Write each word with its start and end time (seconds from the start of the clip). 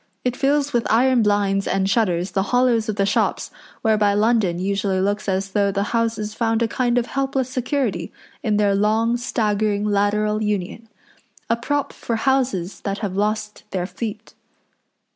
It 0.25 0.35
fills 0.35 0.73
with 0.73 0.87
iron 0.91 1.21
blinds 1.21 1.67
and 1.67 1.87
shutters 1.87 2.31
the 2.31 2.41
hollows 2.49 2.89
of 2.89 2.95
the 2.95 3.05
shops 3.05 3.51
whereby 3.83 4.15
London 4.15 4.57
usually 4.57 4.99
looks 4.99 5.29
as 5.29 5.51
though 5.51 5.71
the 5.71 5.83
houses 5.93 6.33
found 6.33 6.63
a 6.63 6.67
kind 6.67 6.97
of 6.97 7.05
helpless 7.05 7.49
security 7.51 8.11
in 8.41 8.57
their 8.57 8.73
long, 8.73 9.15
staggering, 9.15 9.83
lateral 9.85 10.41
union, 10.41 10.89
a 11.51 11.55
prop 11.55 11.93
for 11.93 12.15
houses 12.15 12.79
that 12.81 12.97
have 13.05 13.15
lost 13.15 13.61
their 13.69 13.85
feet. 13.85 14.33